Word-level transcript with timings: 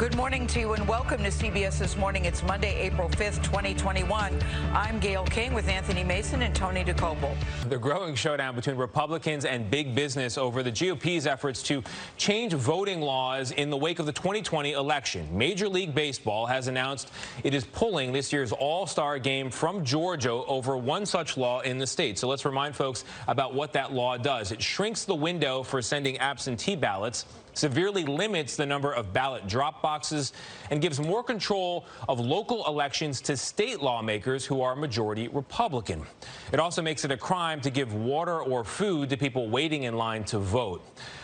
Good 0.00 0.16
morning 0.16 0.46
to 0.46 0.60
you 0.60 0.72
and 0.72 0.88
welcome 0.88 1.22
to 1.24 1.28
CBS 1.28 1.78
This 1.78 1.94
Morning. 1.94 2.24
It's 2.24 2.42
Monday, 2.42 2.74
April 2.74 3.10
5th, 3.10 3.42
2021. 3.42 4.34
I'm 4.72 4.98
Gail 4.98 5.26
King 5.26 5.52
with 5.52 5.68
Anthony 5.68 6.02
Mason 6.04 6.40
and 6.40 6.54
Tony 6.54 6.82
Dokoupil. 6.82 7.36
The 7.68 7.76
growing 7.76 8.14
showdown 8.14 8.56
between 8.56 8.76
Republicans 8.76 9.44
and 9.44 9.70
big 9.70 9.94
business 9.94 10.38
over 10.38 10.62
the 10.62 10.70
GOP's 10.70 11.26
efforts 11.26 11.62
to 11.64 11.82
change 12.16 12.54
voting 12.54 13.02
laws 13.02 13.50
in 13.50 13.68
the 13.68 13.76
wake 13.76 13.98
of 13.98 14.06
the 14.06 14.12
2020 14.12 14.72
election. 14.72 15.28
Major 15.36 15.68
League 15.68 15.94
Baseball 15.94 16.46
has 16.46 16.66
announced 16.66 17.12
it 17.44 17.52
is 17.52 17.66
pulling 17.66 18.10
this 18.10 18.32
year's 18.32 18.52
All-Star 18.52 19.18
game 19.18 19.50
from 19.50 19.84
Georgia 19.84 20.30
over 20.32 20.78
one 20.78 21.04
such 21.04 21.36
law 21.36 21.60
in 21.60 21.76
the 21.76 21.86
state. 21.86 22.18
So 22.18 22.26
let's 22.26 22.46
remind 22.46 22.74
folks 22.74 23.04
about 23.28 23.52
what 23.52 23.74
that 23.74 23.92
law 23.92 24.16
does. 24.16 24.50
It 24.50 24.62
shrinks 24.62 25.04
the 25.04 25.14
window 25.14 25.62
for 25.62 25.82
sending 25.82 26.16
absentee 26.16 26.74
ballots 26.74 27.26
severely 27.52 28.04
limits 28.04 28.56
the 28.56 28.66
number 28.66 28.92
of 28.92 29.12
ballot 29.12 29.46
drop 29.46 29.82
boxes, 29.82 30.32
and 30.70 30.80
gives 30.80 31.00
more 31.00 31.22
control 31.22 31.86
of 32.08 32.20
local 32.20 32.66
elections 32.66 33.20
to 33.22 33.36
state 33.36 33.80
lawmakers 33.80 34.44
who 34.44 34.62
are 34.62 34.76
majority 34.76 35.28
Republican. 35.28 36.04
It 36.52 36.60
also 36.60 36.82
makes 36.82 37.04
it 37.04 37.10
a 37.10 37.16
crime 37.16 37.60
to 37.62 37.70
give 37.70 37.94
water 37.94 38.40
or 38.40 38.64
food 38.64 39.10
to 39.10 39.16
people 39.16 39.48
waiting 39.48 39.84
in 39.84 39.96
line 39.96 40.24
to 40.24 40.38
vote. 40.38 40.82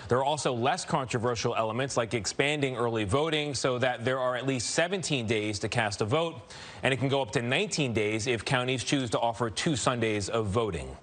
There 0.08 0.18
are 0.18 0.24
also 0.24 0.52
less 0.52 0.84
controversial 0.84 1.56
elements 1.56 1.96
like 1.96 2.14
expanding 2.14 2.76
early 2.76 3.02
voting 3.02 3.54
so 3.54 3.78
that 3.78 4.04
there 4.04 4.20
are 4.20 4.36
at 4.36 4.46
least 4.46 4.70
17 4.70 5.26
days 5.26 5.58
to 5.60 5.68
cast 5.68 6.00
a 6.00 6.04
vote, 6.04 6.40
and 6.84 6.94
it 6.94 6.98
can 6.98 7.08
go 7.08 7.20
up 7.20 7.32
to 7.32 7.42
19 7.42 7.92
days 7.92 8.28
if 8.28 8.44
counties 8.44 8.84
choose 8.84 9.10
to 9.10 9.18
offer 9.18 9.50
two 9.50 9.74
Sundays 9.74 10.28
of 10.28 10.46
voting. 10.46 10.96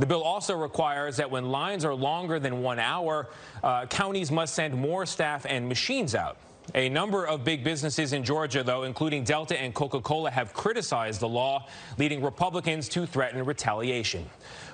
The 0.00 0.06
bill 0.06 0.22
also 0.22 0.56
requires 0.56 1.18
that 1.18 1.30
when 1.30 1.50
lines 1.50 1.84
are 1.84 1.94
longer 1.94 2.40
than 2.40 2.62
one 2.62 2.78
hour, 2.78 3.28
uh, 3.62 3.84
counties 3.84 4.30
must 4.30 4.54
send 4.54 4.74
more 4.74 5.04
staff 5.04 5.44
and 5.46 5.68
machines 5.68 6.14
out. 6.14 6.38
A 6.74 6.88
number 6.88 7.26
of 7.26 7.44
big 7.44 7.62
businesses 7.62 8.14
in 8.14 8.24
Georgia, 8.24 8.62
though, 8.62 8.84
including 8.84 9.24
Delta 9.24 9.60
and 9.60 9.74
Coca 9.74 10.00
Cola, 10.00 10.30
have 10.30 10.54
criticized 10.54 11.20
the 11.20 11.28
law, 11.28 11.66
leading 11.98 12.22
Republicans 12.22 12.88
to 12.90 13.04
threaten 13.04 13.44
retaliation. 13.44 14.24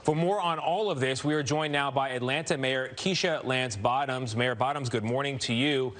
For 0.07 0.15
more 0.15 0.41
on 0.41 0.61
all 0.61 0.89
of 0.89 1.01
this, 1.01 1.25
we 1.25 1.35
are 1.35 1.43
joined 1.43 1.73
now 1.73 1.91
by 1.91 2.11
Atlanta 2.11 2.57
Mayor 2.57 2.93
Keisha 2.95 3.45
Lance 3.45 3.75
Bottoms. 3.75 4.37
Mayor 4.37 4.55
Bottoms, 4.55 4.89
good 4.89 5.03
morning 5.03 5.37
to 5.41 5.53
you. 5.53 5.95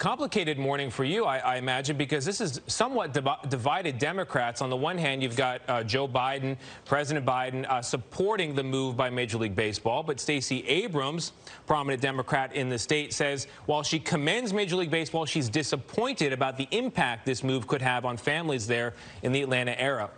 Complicated 0.00 0.58
morning 0.58 0.90
for 0.90 1.04
you, 1.04 1.24
I, 1.24 1.38
I 1.38 1.56
imagine, 1.58 1.96
because 1.96 2.24
this 2.24 2.40
is 2.40 2.60
somewhat 2.66 3.12
divided 3.48 4.00
Democrats. 4.00 4.60
On 4.60 4.70
the 4.70 4.76
one 4.76 4.98
hand, 4.98 5.22
you've 5.22 5.36
got 5.36 5.62
uh, 5.68 5.84
Joe 5.84 6.08
Biden, 6.08 6.56
President 6.84 7.24
Biden, 7.24 7.64
uh, 7.70 7.80
supporting 7.80 8.56
the 8.56 8.64
move 8.64 8.96
by 8.96 9.08
Major 9.08 9.38
League 9.38 9.54
Baseball. 9.54 10.02
But 10.02 10.18
Stacey 10.18 10.66
Abrams, 10.66 11.30
prominent 11.64 12.02
Democrat 12.02 12.56
in 12.56 12.68
the 12.68 12.78
state, 12.80 13.12
says 13.12 13.46
while 13.66 13.84
she 13.84 14.00
commends 14.00 14.52
Major 14.52 14.74
League 14.74 14.90
Baseball, 14.90 15.26
she's 15.26 15.48
disappointed 15.48 16.32
about 16.32 16.56
the 16.56 16.66
impact 16.72 17.24
this 17.24 17.44
move 17.44 17.68
could 17.68 17.82
have 17.82 18.04
on 18.04 18.16
families 18.16 18.66
there 18.66 18.94
in 19.22 19.30
the 19.30 19.42
Atlanta 19.42 19.80
era. 19.80 20.10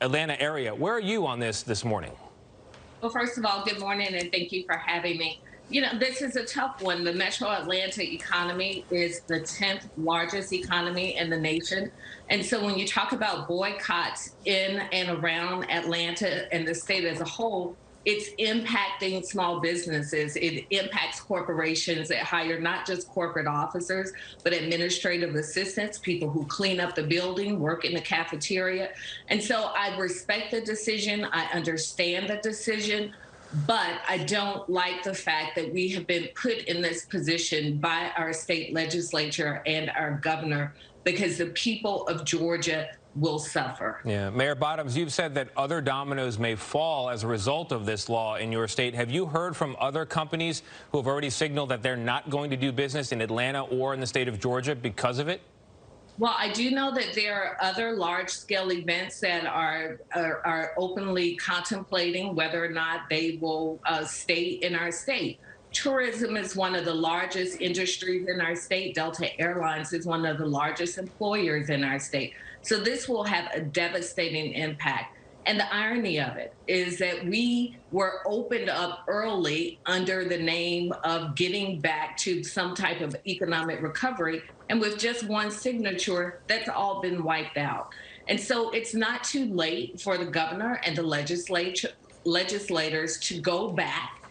Atlanta 0.00 0.40
area. 0.40 0.72
Where 0.72 0.94
are 0.94 1.00
you 1.00 1.26
on 1.26 1.40
this 1.40 1.64
this 1.64 1.84
morning? 1.84 2.12
Well, 3.06 3.12
first 3.12 3.38
of 3.38 3.46
all, 3.46 3.64
good 3.64 3.78
morning 3.78 4.16
and 4.16 4.32
thank 4.32 4.50
you 4.50 4.64
for 4.66 4.76
having 4.76 5.16
me. 5.16 5.40
You 5.68 5.80
know, 5.82 5.96
this 5.96 6.22
is 6.22 6.34
a 6.34 6.44
tough 6.44 6.82
one. 6.82 7.04
The 7.04 7.12
metro 7.12 7.48
Atlanta 7.48 8.02
economy 8.02 8.84
is 8.90 9.20
the 9.28 9.42
10th 9.42 9.88
largest 9.96 10.52
economy 10.52 11.16
in 11.16 11.30
the 11.30 11.38
nation. 11.38 11.92
And 12.30 12.44
so 12.44 12.64
when 12.64 12.76
you 12.76 12.84
talk 12.84 13.12
about 13.12 13.46
boycotts 13.46 14.34
in 14.44 14.80
and 14.90 15.22
around 15.22 15.70
Atlanta 15.70 16.52
and 16.52 16.66
the 16.66 16.74
state 16.74 17.04
as 17.04 17.20
a 17.20 17.24
whole, 17.24 17.78
it's 18.06 18.30
impacting 18.38 19.24
small 19.24 19.58
businesses. 19.58 20.36
It 20.36 20.64
impacts 20.70 21.20
corporations 21.20 22.08
that 22.08 22.20
hire 22.22 22.60
not 22.60 22.86
just 22.86 23.08
corporate 23.08 23.48
officers, 23.48 24.12
but 24.44 24.52
administrative 24.52 25.34
assistants, 25.34 25.98
people 25.98 26.30
who 26.30 26.46
clean 26.46 26.78
up 26.78 26.94
the 26.94 27.02
building, 27.02 27.58
work 27.58 27.84
in 27.84 27.92
the 27.92 28.00
cafeteria. 28.00 28.90
And 29.26 29.42
so 29.42 29.72
I 29.76 29.98
respect 29.98 30.52
the 30.52 30.60
decision. 30.60 31.26
I 31.32 31.46
understand 31.46 32.30
the 32.30 32.36
decision. 32.36 33.12
But 33.66 34.00
I 34.08 34.18
don't 34.18 34.68
like 34.68 35.02
the 35.02 35.14
fact 35.14 35.56
that 35.56 35.72
we 35.72 35.88
have 35.88 36.06
been 36.06 36.28
put 36.36 36.58
in 36.58 36.82
this 36.82 37.06
position 37.06 37.78
by 37.78 38.12
our 38.16 38.32
state 38.32 38.72
legislature 38.72 39.62
and 39.66 39.90
our 39.90 40.20
governor 40.22 40.74
because 41.02 41.38
the 41.38 41.46
people 41.46 42.06
of 42.08 42.24
Georgia 42.24 42.88
will 43.16 43.38
suffer. 43.38 44.00
Yeah. 44.04 44.30
Mayor 44.30 44.54
Bottoms, 44.54 44.96
you've 44.96 45.12
said 45.12 45.34
that 45.34 45.48
other 45.56 45.80
dominoes 45.80 46.38
may 46.38 46.54
fall 46.54 47.10
as 47.10 47.22
a 47.22 47.26
result 47.26 47.72
of 47.72 47.86
this 47.86 48.08
law 48.08 48.36
in 48.36 48.52
your 48.52 48.68
state. 48.68 48.94
Have 48.94 49.10
you 49.10 49.26
heard 49.26 49.56
from 49.56 49.76
other 49.80 50.04
companies 50.04 50.62
who 50.92 50.98
have 50.98 51.06
already 51.06 51.30
signaled 51.30 51.70
that 51.70 51.82
they're 51.82 51.96
not 51.96 52.28
going 52.30 52.50
to 52.50 52.56
do 52.56 52.72
business 52.72 53.12
in 53.12 53.20
Atlanta 53.20 53.64
or 53.64 53.94
in 53.94 54.00
the 54.00 54.06
state 54.06 54.28
of 54.28 54.38
Georgia 54.38 54.74
because 54.74 55.18
of 55.18 55.28
it? 55.28 55.40
Well, 56.18 56.34
I 56.38 56.50
do 56.50 56.70
know 56.70 56.94
that 56.94 57.12
there 57.14 57.34
are 57.34 57.56
other 57.60 57.92
large 57.92 58.30
scale 58.30 58.72
events 58.72 59.20
that 59.20 59.44
are, 59.44 60.00
are, 60.14 60.40
are 60.46 60.72
openly 60.78 61.36
contemplating 61.36 62.34
whether 62.34 62.64
or 62.64 62.70
not 62.70 63.10
they 63.10 63.38
will 63.40 63.78
uh, 63.84 64.04
stay 64.04 64.42
in 64.44 64.74
our 64.74 64.90
state. 64.90 65.40
Tourism 65.72 66.38
is 66.38 66.56
one 66.56 66.74
of 66.74 66.86
the 66.86 66.94
largest 66.94 67.60
industries 67.60 68.28
in 68.28 68.40
our 68.40 68.56
state. 68.56 68.94
Delta 68.94 69.38
Airlines 69.38 69.92
is 69.92 70.06
one 70.06 70.24
of 70.24 70.38
the 70.38 70.46
largest 70.46 70.96
employers 70.96 71.68
in 71.68 71.84
our 71.84 71.98
state. 71.98 72.32
So 72.66 72.80
this 72.80 73.08
will 73.08 73.22
have 73.22 73.48
a 73.54 73.60
devastating 73.60 74.52
impact. 74.54 75.16
And 75.46 75.60
the 75.60 75.72
irony 75.72 76.18
of 76.18 76.36
it 76.36 76.52
is 76.66 76.98
that 76.98 77.24
we 77.24 77.76
were 77.92 78.22
opened 78.26 78.68
up 78.68 79.04
early 79.06 79.78
under 79.86 80.24
the 80.24 80.36
name 80.36 80.92
of 81.04 81.36
getting 81.36 81.78
back 81.78 82.16
to 82.18 82.42
some 82.42 82.74
type 82.74 83.00
of 83.00 83.14
economic 83.24 83.80
recovery. 83.80 84.42
And 84.68 84.80
with 84.80 84.98
just 84.98 85.28
one 85.28 85.52
signature, 85.52 86.40
that's 86.48 86.68
all 86.68 87.00
been 87.00 87.22
wiped 87.22 87.56
out. 87.56 87.90
And 88.26 88.40
so 88.40 88.70
it's 88.70 88.94
not 88.94 89.22
too 89.22 89.46
late 89.46 90.00
for 90.00 90.18
the 90.18 90.26
governor 90.26 90.80
and 90.84 90.96
the 90.96 91.04
legislature 91.04 91.90
legislators 92.24 93.20
to 93.20 93.40
go 93.40 93.68
back, 93.68 94.24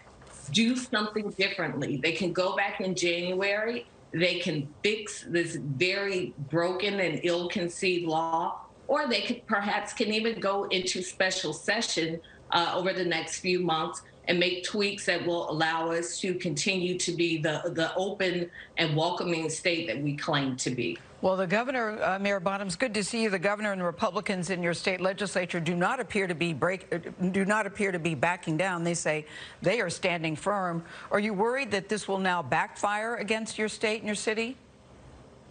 do 0.51 0.75
something 0.75 1.29
differently. 1.31 1.95
They 2.03 2.11
can 2.11 2.33
go 2.33 2.57
back 2.57 2.81
in 2.81 2.95
January 2.95 3.87
they 4.11 4.39
can 4.39 4.67
fix 4.83 5.25
this 5.27 5.55
very 5.55 6.33
broken 6.49 6.99
and 6.99 7.19
ill-conceived 7.23 8.05
law, 8.05 8.61
or 8.87 9.07
they 9.07 9.21
could 9.21 9.45
perhaps 9.47 9.93
can 9.93 10.13
even 10.13 10.39
go 10.39 10.65
into 10.65 11.01
special 11.01 11.53
session 11.53 12.19
uh, 12.51 12.73
over 12.75 12.93
the 12.93 13.03
next 13.03 13.39
few 13.39 13.59
months 13.59 14.01
and 14.27 14.39
make 14.39 14.63
tweaks 14.63 15.05
that 15.05 15.25
will 15.25 15.49
allow 15.49 15.91
us 15.91 16.19
to 16.19 16.33
continue 16.35 16.97
to 16.97 17.11
be 17.11 17.37
the, 17.37 17.61
the 17.73 17.93
open 17.95 18.49
and 18.77 18.95
welcoming 18.95 19.49
state 19.49 19.87
that 19.87 20.01
we 20.01 20.15
claim 20.15 20.55
to 20.55 20.69
be. 20.71 20.97
Well, 21.25 21.37
the 21.37 21.47
governor, 21.47 21.99
uh, 22.03 22.19
Mayor 22.19 22.39
Bottoms, 22.39 22.75
good 22.75 22.93
to 22.93 23.03
see 23.03 23.23
you. 23.23 23.31
The 23.31 23.39
governor 23.39 23.71
and 23.71 23.81
the 23.81 23.85
Republicans 23.85 24.51
in 24.51 24.61
your 24.61 24.75
state 24.75 25.01
legislature 25.01 25.59
do 25.59 25.73
not 25.73 25.99
appear 25.99 26.27
to 26.27 26.35
be 26.35 26.53
break, 26.53 26.85
uh, 26.93 26.99
do 27.31 27.45
not 27.45 27.65
appear 27.65 27.91
to 27.91 27.97
be 27.97 28.13
backing 28.13 28.57
down. 28.57 28.83
They 28.83 28.93
say 28.93 29.25
they 29.63 29.81
are 29.81 29.89
standing 29.89 30.35
firm. 30.35 30.83
Are 31.09 31.17
you 31.19 31.33
worried 31.33 31.71
that 31.71 31.89
this 31.89 32.07
will 32.07 32.19
now 32.19 32.43
backfire 32.43 33.15
against 33.15 33.57
your 33.57 33.69
state 33.69 34.01
and 34.01 34.05
your 34.05 34.13
city? 34.13 34.55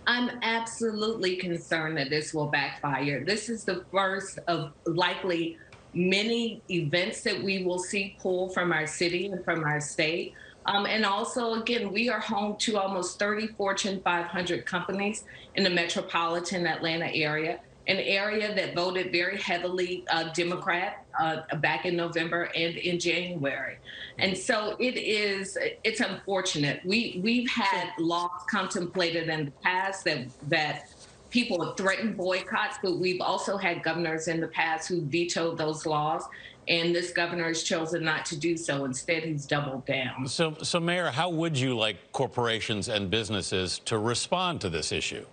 I'm 0.07 0.39
absolutely 0.43 1.35
concerned 1.35 1.97
that 1.97 2.09
this 2.09 2.33
will 2.33 2.47
backfire. 2.47 3.25
This 3.25 3.49
is 3.49 3.65
the 3.65 3.85
first 3.91 4.39
of 4.47 4.75
likely 4.87 5.59
many 5.93 6.63
events 6.71 7.23
that 7.23 7.43
we 7.43 7.65
will 7.65 7.81
see 7.81 8.17
pull 8.21 8.49
from 8.51 8.71
our 8.71 8.87
city 8.87 9.27
and 9.27 9.45
from 9.45 9.65
our 9.65 9.81
state. 9.81 10.35
Um, 10.67 10.87
and 10.87 11.05
also, 11.05 11.55
again, 11.55 11.93
we 11.93 12.09
are 12.09 12.21
home 12.21 12.57
to 12.59 12.79
almost 12.79 13.19
30 13.19 13.49
Fortune 13.49 14.01
500 14.03 14.65
companies 14.65 15.25
in 15.57 15.65
the 15.65 15.71
metropolitan 15.71 16.67
Atlanta 16.67 17.15
area. 17.15 17.61
an 17.87 17.99
area 17.99 18.55
that 18.55 18.75
voted 18.75 19.13
very 19.13 19.39
heavily 19.39 20.05
uh, 20.11 20.33
Democrat 20.33 21.05
uh, 21.21 21.43
back 21.57 21.85
in 21.85 21.95
November 21.95 22.45
and 22.57 22.77
in 22.77 22.99
January. 22.99 23.77
And 24.19 24.37
so 24.37 24.75
it 24.79 24.97
is, 24.97 25.59
it's 25.85 26.01
unfortunate. 26.01 26.81
We, 26.85 27.21
we've 27.23 27.51
had 27.51 27.91
laws 27.99 28.31
contemplated 28.51 29.29
in 29.29 29.47
the 29.47 29.51
past 29.63 30.05
that, 30.05 30.29
that 30.49 30.89
people 31.29 31.63
have 31.63 31.77
threatened 31.77 32.17
boycotts, 32.17 32.79
but 32.83 32.99
we've 32.99 33.21
also 33.21 33.57
had 33.59 33.83
governors 33.83 34.29
in 34.29 34.41
the 34.41 34.49
past 34.49 34.89
who 34.89 35.03
vetoed 35.03 35.59
those 35.59 35.85
laws. 35.85 36.23
And 36.67 36.95
this 36.95 37.13
governor 37.13 37.49
has 37.49 37.63
chosen 37.63 38.05
not 38.05 38.25
to 38.27 38.37
do 38.37 38.57
so. 38.57 38.85
Instead, 38.85 39.25
he's 39.25 39.45
doubled 39.45 39.85
down. 39.85 40.27
So, 40.27 40.57
so 40.63 40.81
Mayor, 40.81 41.11
how 41.11 41.29
would 41.29 41.59
you 41.59 41.77
like 41.77 42.13
corporations 42.13 42.89
and 42.89 43.11
businesses 43.11 43.81
to 43.81 43.99
respond 43.99 44.61
to 44.63 44.71
this 44.71 44.91
issue? 44.91 45.27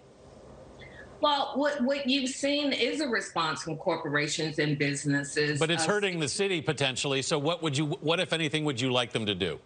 Well, 1.21 1.51
what, 1.53 1.81
what 1.81 2.09
you've 2.09 2.31
seen 2.31 2.73
is 2.73 2.99
a 2.99 3.07
response 3.07 3.61
from 3.61 3.77
corporations 3.77 4.57
and 4.57 4.77
businesses. 4.77 5.59
But 5.59 5.69
it's 5.69 5.87
uh, 5.87 5.91
hurting 5.91 6.19
the 6.19 6.27
city 6.27 6.61
potentially. 6.61 7.21
So 7.21 7.37
what 7.37 7.61
would 7.61 7.77
you, 7.77 7.85
what 7.85 8.19
if 8.19 8.33
anything, 8.33 8.65
would 8.65 8.81
you 8.81 8.91
like 8.91 9.11
them 9.11 9.27
to 9.27 9.35
do? 9.35 9.59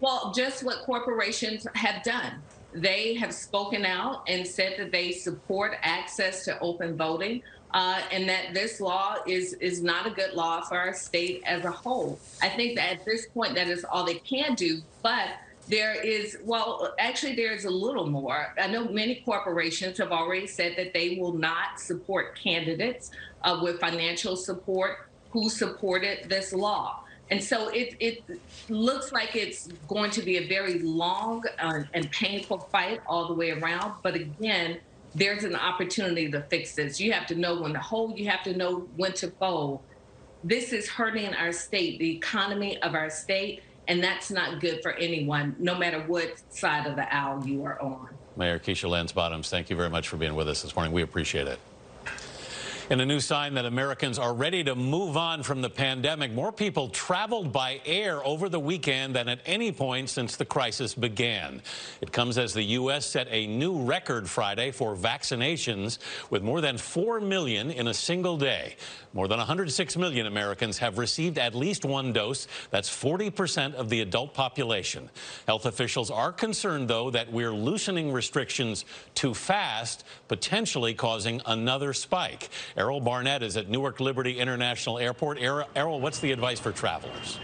Well, 0.00 0.32
just 0.34 0.64
what 0.64 0.78
corporations 0.84 1.66
have 1.74 2.02
done. 2.02 2.42
They 2.74 3.14
have 3.14 3.32
spoken 3.32 3.86
out 3.86 4.24
and 4.28 4.44
said 4.44 4.74
that 4.78 4.90
they 4.90 5.12
support 5.12 5.76
access 5.82 6.44
to 6.46 6.58
open 6.58 6.96
voting. 6.96 7.42
Uh, 7.74 8.00
and 8.12 8.28
that 8.28 8.54
this 8.54 8.80
law 8.80 9.16
is 9.26 9.54
is 9.54 9.82
not 9.82 10.06
a 10.06 10.10
good 10.10 10.32
law 10.32 10.60
for 10.60 10.78
our 10.78 10.94
state 10.94 11.42
as 11.44 11.64
a 11.64 11.70
whole. 11.70 12.20
I 12.40 12.48
think 12.48 12.76
that 12.76 12.92
at 12.92 13.04
this 13.04 13.26
point 13.26 13.56
that 13.56 13.66
is 13.66 13.84
all 13.84 14.04
they 14.04 14.20
can 14.20 14.54
do. 14.54 14.80
But 15.02 15.30
there 15.68 15.94
is, 15.94 16.38
well, 16.44 16.94
actually, 16.98 17.34
there's 17.34 17.64
a 17.64 17.70
little 17.70 18.06
more. 18.06 18.54
I 18.60 18.66
know 18.66 18.86
many 18.88 19.22
corporations 19.24 19.98
have 19.98 20.12
already 20.12 20.46
said 20.46 20.74
that 20.76 20.92
they 20.92 21.16
will 21.18 21.32
not 21.32 21.80
support 21.80 22.38
candidates 22.38 23.10
uh, 23.42 23.58
with 23.62 23.80
financial 23.80 24.36
support 24.36 25.08
who 25.30 25.48
supported 25.48 26.28
this 26.28 26.52
law. 26.52 27.00
And 27.30 27.42
so 27.42 27.68
it, 27.68 27.96
it 27.98 28.22
looks 28.68 29.10
like 29.10 29.34
it's 29.34 29.68
going 29.88 30.10
to 30.12 30.22
be 30.22 30.36
a 30.36 30.46
very 30.46 30.80
long 30.80 31.42
uh, 31.58 31.82
and 31.94 32.10
painful 32.10 32.58
fight 32.58 33.00
all 33.06 33.26
the 33.26 33.34
way 33.34 33.50
around. 33.50 33.94
But 34.02 34.14
again, 34.14 34.78
there's 35.14 35.44
an 35.44 35.56
opportunity 35.56 36.30
to 36.30 36.42
fix 36.42 36.74
this. 36.74 37.00
You 37.00 37.12
have 37.12 37.26
to 37.26 37.34
know 37.34 37.60
when 37.60 37.72
to 37.72 37.78
hold, 37.78 38.18
you 38.18 38.28
have 38.28 38.42
to 38.44 38.56
know 38.56 38.88
when 38.96 39.12
to 39.14 39.30
fold. 39.30 39.80
This 40.42 40.72
is 40.72 40.88
hurting 40.88 41.34
our 41.34 41.52
state, 41.52 41.98
the 41.98 42.16
economy 42.16 42.80
of 42.82 42.94
our 42.94 43.08
state 43.08 43.62
and 43.88 44.02
that's 44.02 44.30
not 44.30 44.60
good 44.60 44.82
for 44.82 44.92
anyone, 44.92 45.56
no 45.58 45.76
matter 45.76 46.00
what 46.00 46.40
side 46.52 46.86
of 46.86 46.96
the 46.96 47.14
aisle 47.14 47.46
you 47.46 47.64
are 47.64 47.80
on. 47.80 48.08
Mayor 48.36 48.58
Keisha 48.58 48.88
Lance 48.88 49.12
Bottoms, 49.12 49.50
thank 49.50 49.70
you 49.70 49.76
very 49.76 49.90
much 49.90 50.08
for 50.08 50.16
being 50.16 50.34
with 50.34 50.48
us 50.48 50.62
this 50.62 50.74
morning. 50.74 50.92
We 50.92 51.02
appreciate 51.02 51.46
it. 51.46 51.58
In 52.90 53.00
a 53.00 53.06
new 53.06 53.18
sign 53.18 53.54
that 53.54 53.64
Americans 53.64 54.18
are 54.18 54.34
ready 54.34 54.62
to 54.62 54.74
move 54.74 55.16
on 55.16 55.42
from 55.42 55.62
the 55.62 55.70
pandemic, 55.70 56.32
more 56.32 56.52
people 56.52 56.90
traveled 56.90 57.50
by 57.50 57.80
air 57.86 58.22
over 58.26 58.50
the 58.50 58.60
weekend 58.60 59.16
than 59.16 59.26
at 59.26 59.40
any 59.46 59.72
point 59.72 60.10
since 60.10 60.36
the 60.36 60.44
crisis 60.44 60.94
began. 60.94 61.62
It 62.02 62.12
comes 62.12 62.36
as 62.36 62.52
the 62.52 62.62
U.S. 62.62 63.06
set 63.06 63.26
a 63.30 63.46
new 63.46 63.80
record 63.80 64.28
Friday 64.28 64.70
for 64.70 64.94
vaccinations 64.94 65.96
with 66.28 66.42
more 66.42 66.60
than 66.60 66.76
4 66.76 67.22
million 67.22 67.70
in 67.70 67.88
a 67.88 67.94
single 67.94 68.36
day. 68.36 68.76
More 69.14 69.28
than 69.28 69.38
106 69.38 69.96
million 69.96 70.26
Americans 70.26 70.76
have 70.78 70.98
received 70.98 71.38
at 71.38 71.54
least 71.54 71.84
one 71.84 72.12
dose. 72.12 72.48
That's 72.70 72.88
40 72.88 73.30
percent 73.30 73.74
of 73.76 73.88
the 73.88 74.00
adult 74.00 74.34
population. 74.34 75.08
Health 75.46 75.66
officials 75.66 76.10
are 76.10 76.32
concerned, 76.32 76.88
though, 76.88 77.10
that 77.10 77.32
we're 77.32 77.52
loosening 77.52 78.12
restrictions 78.12 78.84
too 79.14 79.32
fast, 79.32 80.04
potentially 80.26 80.94
causing 80.94 81.40
another 81.46 81.92
spike. 81.92 82.50
Errol 82.76 83.00
Barnett 83.00 83.42
is 83.42 83.56
at 83.56 83.68
Newark 83.68 84.00
Liberty 84.00 84.40
International 84.40 84.98
Airport. 84.98 85.38
Errol, 85.40 86.00
what's 86.00 86.18
the 86.18 86.32
advice 86.32 86.58
for 86.58 86.72
travelers? 86.72 87.38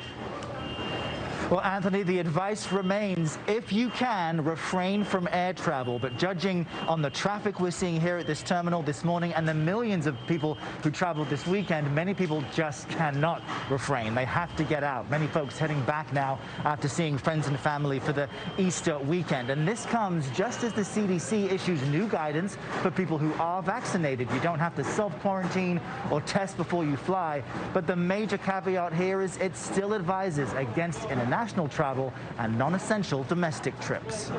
Well, 1.50 1.62
Anthony, 1.62 2.04
the 2.04 2.20
advice 2.20 2.70
remains, 2.70 3.36
if 3.48 3.72
you 3.72 3.90
can, 3.90 4.44
refrain 4.44 5.02
from 5.02 5.28
air 5.32 5.52
travel. 5.52 5.98
But 5.98 6.16
judging 6.16 6.64
on 6.86 7.02
the 7.02 7.10
traffic 7.10 7.58
we're 7.58 7.72
seeing 7.72 8.00
here 8.00 8.18
at 8.18 8.28
this 8.28 8.44
terminal 8.44 8.82
this 8.82 9.02
morning 9.02 9.34
and 9.34 9.48
the 9.48 9.54
millions 9.54 10.06
of 10.06 10.16
people 10.28 10.54
who 10.84 10.92
traveled 10.92 11.28
this 11.28 11.48
weekend, 11.48 11.92
many 11.92 12.14
people 12.14 12.44
just 12.54 12.88
cannot 12.88 13.42
refrain. 13.68 14.14
They 14.14 14.26
have 14.26 14.54
to 14.58 14.62
get 14.62 14.84
out. 14.84 15.10
Many 15.10 15.26
folks 15.26 15.58
heading 15.58 15.82
back 15.86 16.12
now 16.12 16.38
after 16.64 16.86
seeing 16.86 17.18
friends 17.18 17.48
and 17.48 17.58
family 17.58 17.98
for 17.98 18.12
the 18.12 18.28
Easter 18.56 18.96
weekend. 19.00 19.50
And 19.50 19.66
this 19.66 19.86
comes 19.86 20.30
just 20.30 20.62
as 20.62 20.72
the 20.72 20.82
CDC 20.82 21.50
issues 21.50 21.82
new 21.88 22.06
guidance 22.06 22.58
for 22.80 22.92
people 22.92 23.18
who 23.18 23.34
are 23.42 23.60
vaccinated. 23.60 24.30
You 24.30 24.38
don't 24.38 24.60
have 24.60 24.76
to 24.76 24.84
self-quarantine 24.84 25.80
or 26.12 26.20
test 26.20 26.56
before 26.56 26.84
you 26.84 26.96
fly. 26.96 27.42
But 27.74 27.88
the 27.88 27.96
major 27.96 28.38
caveat 28.38 28.92
here 28.92 29.20
is 29.20 29.36
it 29.38 29.56
still 29.56 29.94
advises 29.94 30.52
against 30.52 31.02
international 31.06 31.39
international 31.40 31.68
travel 31.68 32.12
and 32.38 32.58
non-essential 32.58 33.22
domestic 33.24 33.78
trips. 33.80 34.30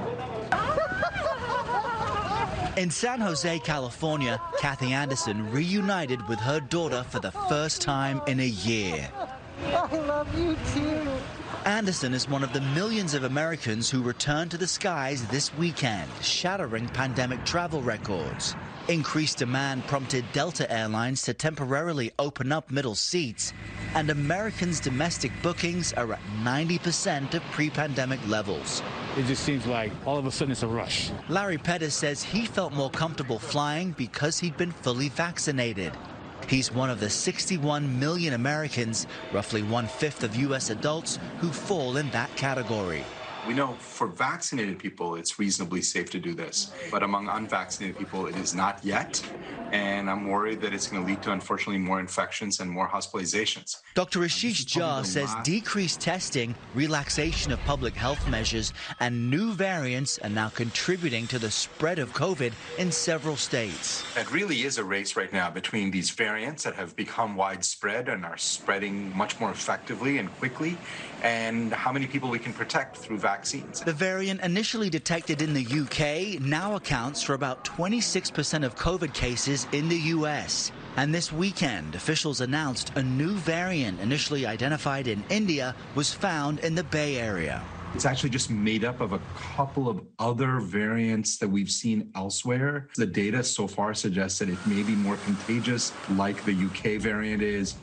In 2.77 2.91
San 2.91 3.19
Jose, 3.19 3.57
California, 3.59 4.39
Kathy 4.59 4.93
Anderson 4.93 5.51
reunited 5.51 6.27
with 6.27 6.39
her 6.39 6.59
daughter 6.59 7.03
for 7.09 7.19
the 7.19 7.31
first 7.31 7.81
time 7.81 8.21
in 8.27 8.39
a 8.39 8.45
year. 8.45 9.09
I 9.65 9.95
love 9.95 10.37
you 10.37 10.55
too. 10.75 11.09
Anderson 11.65 12.13
is 12.13 12.29
one 12.29 12.43
of 12.43 12.53
the 12.53 12.61
millions 12.75 13.15
of 13.15 13.23
Americans 13.23 13.89
who 13.89 14.03
returned 14.03 14.51
to 14.51 14.57
the 14.57 14.67
skies 14.67 15.25
this 15.25 15.51
weekend, 15.55 16.09
shattering 16.21 16.87
pandemic 16.89 17.43
travel 17.45 17.81
records. 17.81 18.55
Increased 18.87 19.37
demand 19.37 19.85
prompted 19.85 20.25
Delta 20.33 20.69
Airlines 20.71 21.21
to 21.23 21.35
temporarily 21.35 22.11
open 22.17 22.51
up 22.51 22.71
middle 22.71 22.95
seats, 22.95 23.53
and 23.93 24.09
Americans' 24.09 24.79
domestic 24.79 25.31
bookings 25.43 25.93
are 25.93 26.13
at 26.13 26.19
90% 26.43 27.35
of 27.35 27.43
pre 27.51 27.69
pandemic 27.69 28.19
levels. 28.27 28.81
It 29.17 29.27
just 29.27 29.43
seems 29.43 29.67
like 29.67 29.91
all 30.05 30.17
of 30.17 30.25
a 30.25 30.31
sudden 30.31 30.51
it's 30.51 30.63
a 30.63 30.67
rush. 30.67 31.11
Larry 31.29 31.59
Pettis 31.59 31.93
says 31.93 32.23
he 32.23 32.45
felt 32.45 32.73
more 32.73 32.89
comfortable 32.89 33.37
flying 33.37 33.91
because 33.91 34.39
he'd 34.39 34.57
been 34.57 34.71
fully 34.71 35.09
vaccinated. 35.09 35.93
He's 36.47 36.71
one 36.71 36.89
of 36.89 36.99
the 36.99 37.09
61 37.09 37.99
million 37.99 38.33
Americans, 38.33 39.05
roughly 39.31 39.61
one 39.61 39.87
fifth 39.87 40.23
of 40.23 40.35
U.S. 40.35 40.71
adults, 40.71 41.19
who 41.39 41.49
fall 41.49 41.97
in 41.97 42.09
that 42.09 42.35
category. 42.35 43.03
We 43.43 43.53
know 43.55 43.77
for 43.79 44.07
vaccinated 44.07 44.77
people, 44.79 45.15
it's 45.15 45.39
reasonably 45.39 45.81
safe 45.81 46.09
to 46.11 46.19
do 46.19 46.33
this. 46.33 46.71
But 46.91 47.03
among 47.03 47.27
unvaccinated 47.27 47.97
people, 47.97 48.27
it 48.27 48.37
is 48.37 48.53
not 48.53 48.79
yet. 48.83 49.21
And 49.71 50.09
I'm 50.09 50.27
worried 50.27 50.59
that 50.61 50.73
it's 50.73 50.87
going 50.87 51.01
to 51.01 51.07
lead 51.07 51.21
to, 51.23 51.31
unfortunately, 51.31 51.77
more 51.77 51.99
infections 51.99 52.59
and 52.59 52.69
more 52.69 52.87
hospitalizations. 52.87 53.77
Dr. 53.95 54.19
Ashish 54.19 54.65
Jha 54.65 55.05
says 55.05 55.33
decreased 55.43 56.01
testing, 56.01 56.55
relaxation 56.73 57.53
of 57.53 57.59
public 57.59 57.95
health 57.95 58.27
measures, 58.27 58.73
and 58.99 59.29
new 59.29 59.53
variants 59.53 60.19
are 60.19 60.29
now 60.29 60.49
contributing 60.49 61.25
to 61.27 61.39
the 61.39 61.49
spread 61.49 61.99
of 61.99 62.13
COVID 62.13 62.51
in 62.79 62.91
several 62.91 63.37
states. 63.37 64.03
It 64.17 64.29
really 64.31 64.63
is 64.63 64.77
a 64.77 64.83
race 64.83 65.15
right 65.15 65.31
now 65.31 65.49
between 65.49 65.89
these 65.91 66.09
variants 66.09 66.63
that 66.63 66.75
have 66.75 66.95
become 66.97 67.37
widespread 67.37 68.09
and 68.09 68.25
are 68.25 68.37
spreading 68.37 69.15
much 69.15 69.39
more 69.39 69.51
effectively 69.51 70.17
and 70.17 70.29
quickly, 70.37 70.77
and 71.23 71.73
how 71.73 71.93
many 71.93 72.07
people 72.07 72.29
we 72.29 72.39
can 72.39 72.53
protect 72.53 72.97
through 72.97 73.19
vaccines. 73.19 73.79
The 73.79 73.93
variant 73.93 74.41
initially 74.41 74.89
detected 74.89 75.41
in 75.41 75.53
the 75.53 75.63
UK 75.63 76.41
now 76.41 76.75
accounts 76.75 77.21
for 77.21 77.35
about 77.35 77.63
26% 77.63 78.65
of 78.65 78.75
COVID 78.75 79.13
cases 79.13 79.60
in 79.71 79.89
the 79.89 79.97
US. 80.15 80.71
And 80.97 81.13
this 81.13 81.31
weekend, 81.31 81.95
officials 81.95 82.41
announced 82.41 82.91
a 82.95 83.03
new 83.03 83.33
variant 83.35 83.99
initially 83.99 84.45
identified 84.45 85.07
in 85.07 85.23
India 85.29 85.75
was 85.95 86.13
found 86.13 86.59
in 86.59 86.75
the 86.75 86.83
Bay 86.83 87.17
Area. 87.17 87.63
It's 87.93 88.05
actually 88.05 88.29
just 88.29 88.49
made 88.49 88.85
up 88.85 89.01
of 89.01 89.11
a 89.11 89.19
couple 89.35 89.89
of 89.89 90.01
other 90.17 90.59
variants 90.59 91.37
that 91.37 91.47
we've 91.47 91.69
seen 91.69 92.09
elsewhere. 92.15 92.87
The 92.95 93.05
data 93.05 93.43
so 93.43 93.67
far 93.67 93.93
suggests 93.93 94.39
that 94.39 94.49
it 94.49 94.57
may 94.65 94.81
be 94.81 94.95
more 94.95 95.17
contagious, 95.17 95.91
like 96.11 96.43
the 96.45 96.53
UK 96.53 97.01
variant 97.01 97.41
is. 97.41 97.75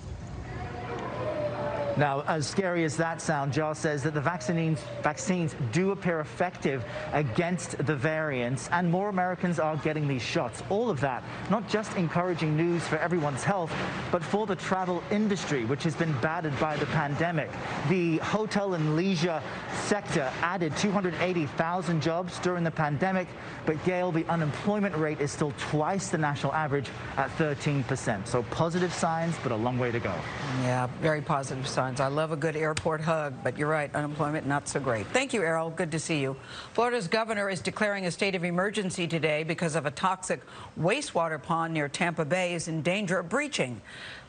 Now, 1.98 2.22
as 2.28 2.46
scary 2.46 2.84
as 2.84 2.96
that 2.98 3.20
sounds, 3.20 3.56
Jha 3.56 3.74
says 3.74 4.04
that 4.04 4.14
the 4.14 4.20
vaccines, 4.20 4.78
vaccines 5.02 5.56
do 5.72 5.90
appear 5.90 6.20
effective 6.20 6.84
against 7.12 7.76
the 7.86 7.96
variants, 7.96 8.68
and 8.70 8.88
more 8.88 9.08
Americans 9.08 9.58
are 9.58 9.76
getting 9.78 10.06
these 10.06 10.22
shots. 10.22 10.62
All 10.70 10.90
of 10.90 11.00
that, 11.00 11.24
not 11.50 11.68
just 11.68 11.96
encouraging 11.96 12.56
news 12.56 12.86
for 12.86 12.98
everyone's 12.98 13.42
health, 13.42 13.72
but 14.12 14.22
for 14.22 14.46
the 14.46 14.54
travel 14.54 15.02
industry, 15.10 15.64
which 15.64 15.82
has 15.82 15.96
been 15.96 16.12
battered 16.20 16.56
by 16.60 16.76
the 16.76 16.86
pandemic. 16.86 17.50
The 17.88 18.18
hotel 18.18 18.74
and 18.74 18.94
leisure 18.94 19.42
sector 19.86 20.30
added 20.40 20.76
280,000 20.76 22.00
jobs 22.00 22.38
during 22.38 22.62
the 22.62 22.70
pandemic, 22.70 23.26
but 23.66 23.82
Gail, 23.84 24.12
the 24.12 24.24
unemployment 24.26 24.96
rate 24.96 25.20
is 25.20 25.32
still 25.32 25.52
twice 25.58 26.10
the 26.10 26.18
national 26.18 26.52
average 26.54 26.90
at 27.16 27.28
13%. 27.38 28.24
So 28.28 28.44
positive 28.50 28.94
signs, 28.94 29.34
but 29.42 29.50
a 29.50 29.56
long 29.56 29.80
way 29.80 29.90
to 29.90 29.98
go. 29.98 30.14
Yeah, 30.62 30.86
very 31.00 31.20
positive 31.20 31.66
signs 31.66 31.87
I 31.96 32.08
love 32.08 32.32
a 32.32 32.36
good 32.36 32.54
airport 32.54 33.00
hug, 33.00 33.34
but 33.42 33.56
you're 33.56 33.68
right, 33.68 33.92
unemployment 33.94 34.46
not 34.46 34.68
so 34.68 34.78
great. 34.78 35.06
Thank 35.06 35.32
you, 35.32 35.42
Errol. 35.42 35.70
Good 35.70 35.90
to 35.92 35.98
see 35.98 36.20
you. 36.20 36.36
Florida's 36.74 37.08
governor 37.08 37.48
is 37.48 37.60
declaring 37.60 38.04
a 38.04 38.10
state 38.10 38.34
of 38.34 38.44
emergency 38.44 39.08
today 39.08 39.42
because 39.42 39.74
of 39.74 39.86
a 39.86 39.90
toxic 39.90 40.42
wastewater 40.78 41.42
pond 41.42 41.72
near 41.72 41.88
Tampa 41.88 42.24
Bay 42.26 42.52
is 42.52 42.68
in 42.68 42.82
danger 42.82 43.18
of 43.18 43.30
breaching. 43.30 43.80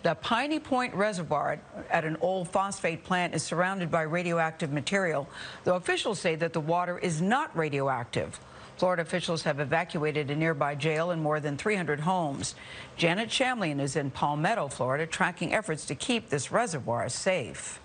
The 0.04 0.16
Piney 0.16 0.60
Point 0.60 0.94
Reservoir 0.96 1.60
at 1.92 2.06
an 2.06 2.16
old 2.22 2.48
phosphate 2.48 3.04
plant 3.04 3.36
is 3.36 3.44
surrounded 3.44 3.92
by 3.92 4.04
radioactive 4.04 4.72
material, 4.72 5.28
though 5.66 5.76
officials 5.76 6.20
say 6.20 6.36
that 6.36 6.54
the 6.54 6.62
water 6.62 6.98
is 6.98 7.22
not 7.22 7.56
radioactive. 7.58 8.40
Florida 8.80 9.02
officials 9.02 9.44
have 9.44 9.60
evacuated 9.60 10.32
a 10.32 10.36
nearby 10.38 10.74
jail 10.74 11.12
and 11.12 11.22
more 11.22 11.42
than 11.42 11.58
300 11.58 12.00
homes. 12.00 12.56
Janet 12.96 13.28
Shamlian 13.28 13.82
is 13.82 13.98
in 13.98 14.10
Palmetto, 14.10 14.70
Florida, 14.70 15.06
tracking 15.06 15.54
efforts 15.54 15.84
to 15.88 15.96
keep 15.96 16.30
this 16.30 16.50
reservoir 16.50 17.10
safe. 17.10 17.82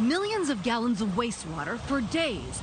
Millions 0.00 0.48
of 0.48 0.62
gallons 0.62 1.02
of 1.02 1.08
wastewater 1.10 1.78
for 1.80 2.00
days 2.00 2.60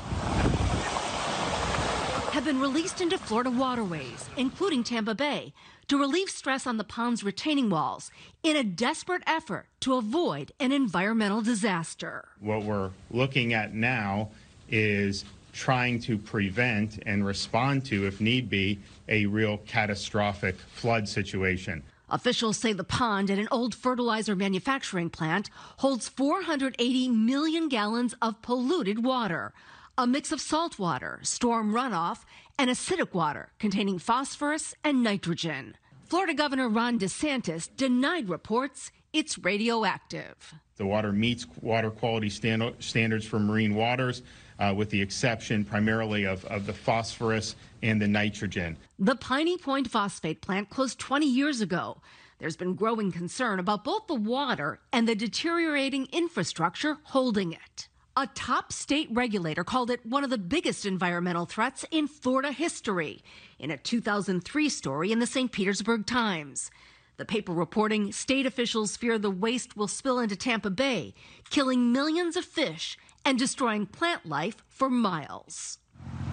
have 2.32 2.44
been 2.44 2.60
released 2.60 3.00
into 3.00 3.20
Florida 3.20 3.51
waterways, 3.51 4.27
including 4.38 4.84
Tampa 4.84 5.13
Bay, 5.13 5.53
to 5.88 6.00
relieve 6.00 6.32
stress 6.32 6.65
on 6.65 6.77
the 6.77 6.84
pond's 6.84 7.24
retaining 7.24 7.70
walls 7.70 8.10
in 8.41 8.56
a 8.56 8.63
desperate 8.63 9.22
effort 9.27 9.67
to 9.82 9.98
avoid 9.98 10.51
an 10.60 10.72
environmental 10.72 11.41
disaster. 11.41 12.27
What 12.39 12.63
we're 12.63 12.89
looking 13.12 13.53
at 13.53 13.75
now 13.75 14.32
is 14.69 15.25
trying 15.53 16.00
to 16.00 16.17
prevent 16.17 17.00
and 17.05 17.25
respond 17.25 17.83
to, 17.86 18.05
if 18.05 18.21
need 18.21 18.50
be, 18.50 18.79
a 19.09 19.25
real 19.25 19.57
catastrophic 19.65 20.55
flood 20.55 21.09
situation. 21.09 21.83
Officials 22.09 22.57
say 22.57 22.71
the 22.71 22.83
pond 22.83 23.29
at 23.29 23.39
an 23.39 23.50
old 23.51 23.75
fertilizer 23.75 24.36
manufacturing 24.36 25.09
plant 25.09 25.50
holds 25.77 26.07
480 26.07 27.09
million 27.09 27.67
gallons 27.67 28.15
of 28.21 28.41
polluted 28.41 29.03
water, 29.03 29.53
a 29.97 30.07
mix 30.07 30.31
of 30.31 30.39
salt 30.39 30.79
water, 30.79 31.19
storm 31.24 31.74
runoff, 31.74 32.19
and 32.57 32.69
acidic 32.69 33.13
water 33.13 33.50
containing 33.59 34.00
phosphorus 34.00 34.74
and 34.83 35.03
nitrogen. 35.03 35.75
Florida 36.05 36.33
Governor 36.33 36.69
Ron 36.69 36.97
DeSantis 36.97 37.67
denied 37.75 38.29
reports 38.29 38.91
it's 39.12 39.38
radioactive. 39.38 40.53
The 40.77 40.86
water 40.86 41.12
meets 41.12 41.45
water 41.62 41.89
quality 41.89 42.29
stand- 42.29 42.75
standards 42.79 43.25
for 43.25 43.39
marine 43.39 43.75
waters 43.75 44.21
uh, 44.60 44.74
with 44.76 44.90
the 44.90 45.02
exception 45.02 45.64
primarily 45.64 46.26
of, 46.26 46.44
of 46.46 46.66
the 46.66 46.74
phosphorus 46.74 47.56
and 47.84 48.02
the 48.02 48.08
nitrogen. 48.08 48.78
The 49.00 49.16
Piney 49.16 49.58
Point 49.58 49.90
phosphate 49.90 50.42
plant 50.42 50.70
closed 50.70 51.00
20 51.00 51.26
years 51.26 51.62
ago. 51.62 52.02
There's 52.40 52.58
been 52.58 52.76
growing 52.76 53.12
concern 53.12 53.60
about 53.60 53.84
both 53.84 54.08
the 54.08 54.16
water 54.16 54.80
and 54.94 55.08
the 55.08 55.16
deteriorating 55.16 56.08
infrastructure 56.12 56.98
holding 57.04 57.52
it. 57.52 57.88
A 58.16 58.28
top 58.28 58.74
state 58.74 59.10
regulator 59.12 59.64
called 59.64 59.92
it 59.92 60.06
one 60.06 60.24
of 60.24 60.30
the 60.32 60.38
biggest 60.40 60.86
environmental 60.86 61.46
threats 61.46 61.86
in 61.92 62.08
Florida 62.08 62.52
history 62.52 63.24
in 63.60 63.70
a 63.70 63.78
2003 63.78 64.70
story 64.70 65.12
in 65.12 65.20
the 65.20 65.28
St. 65.28 65.52
Petersburg 65.52 66.06
Times. 66.06 66.72
The 67.18 67.26
paper 67.26 67.52
reporting 67.52 68.12
state 68.12 68.46
officials 68.46 68.98
fear 68.98 69.18
the 69.18 69.32
waste 69.32 69.76
will 69.76 69.88
spill 69.88 70.20
into 70.20 70.36
Tampa 70.36 70.70
Bay, 70.70 71.16
killing 71.50 71.92
millions 71.92 72.36
of 72.36 72.46
fish 72.46 72.98
and 73.27 73.38
destroying 73.38 73.86
plant 73.86 74.25
life 74.25 74.63
for 74.69 74.89
miles. 74.89 75.79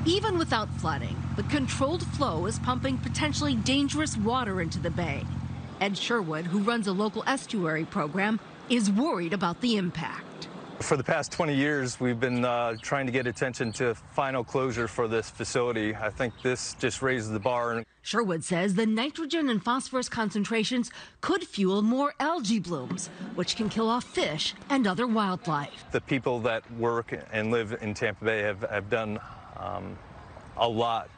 Even 0.06 0.38
without 0.38 0.68
flooding, 0.76 1.16
the 1.34 1.42
controlled 1.42 2.06
flow 2.06 2.46
is 2.46 2.60
pumping 2.60 2.96
potentially 2.98 3.56
dangerous 3.56 4.16
water 4.16 4.60
into 4.60 4.78
the 4.78 4.90
bay. 4.90 5.24
Ed 5.80 5.98
Sherwood, 5.98 6.46
who 6.46 6.60
runs 6.60 6.86
a 6.86 6.92
local 6.92 7.24
estuary 7.26 7.84
program, 7.84 8.38
is 8.70 8.92
worried 8.92 9.32
about 9.32 9.60
the 9.60 9.76
impact. 9.76 10.46
For 10.84 10.98
the 10.98 11.02
past 11.02 11.32
20 11.32 11.54
years, 11.54 11.98
we've 11.98 12.20
been 12.20 12.44
uh, 12.44 12.76
trying 12.82 13.06
to 13.06 13.12
get 13.12 13.26
attention 13.26 13.72
to 13.72 13.94
final 13.94 14.44
closure 14.44 14.86
for 14.86 15.08
this 15.08 15.30
facility. 15.30 15.96
I 15.96 16.10
think 16.10 16.34
this 16.42 16.74
just 16.78 17.00
raises 17.00 17.30
the 17.30 17.40
bar. 17.40 17.82
Sherwood 18.02 18.44
says 18.44 18.74
the 18.74 18.84
nitrogen 18.84 19.48
and 19.48 19.64
phosphorus 19.64 20.10
concentrations 20.10 20.90
could 21.22 21.42
fuel 21.42 21.80
more 21.80 22.12
algae 22.20 22.58
blooms, 22.58 23.08
which 23.34 23.56
can 23.56 23.70
kill 23.70 23.88
off 23.88 24.04
fish 24.04 24.52
and 24.68 24.86
other 24.86 25.06
wildlife. 25.06 25.86
The 25.90 26.02
people 26.02 26.38
that 26.40 26.70
work 26.74 27.18
and 27.32 27.50
live 27.50 27.78
in 27.80 27.94
Tampa 27.94 28.22
Bay 28.22 28.42
have, 28.42 28.60
have 28.68 28.90
done 28.90 29.18
um, 29.56 29.96
a 30.58 30.68
lot 30.68 31.08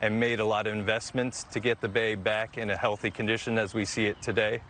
and 0.00 0.18
made 0.18 0.40
a 0.40 0.44
lot 0.46 0.66
of 0.66 0.72
investments 0.72 1.44
to 1.52 1.60
get 1.60 1.82
the 1.82 1.88
bay 1.88 2.14
back 2.14 2.56
in 2.56 2.70
a 2.70 2.76
healthy 2.78 3.10
condition 3.10 3.58
as 3.58 3.74
we 3.74 3.84
see 3.84 4.06
it 4.06 4.22
today. 4.22 4.62